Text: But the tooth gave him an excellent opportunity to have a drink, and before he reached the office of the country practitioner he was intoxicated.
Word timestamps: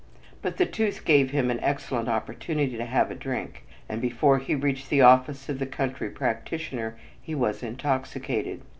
But 0.41 0.57
the 0.57 0.65
tooth 0.65 1.05
gave 1.05 1.29
him 1.29 1.51
an 1.51 1.59
excellent 1.59 2.09
opportunity 2.09 2.75
to 2.75 2.85
have 2.85 3.11
a 3.11 3.13
drink, 3.13 3.63
and 3.87 4.01
before 4.01 4.39
he 4.39 4.55
reached 4.55 4.89
the 4.89 5.01
office 5.01 5.47
of 5.47 5.59
the 5.59 5.67
country 5.67 6.09
practitioner 6.09 6.95
he 7.21 7.35
was 7.35 7.61
intoxicated. 7.61 8.61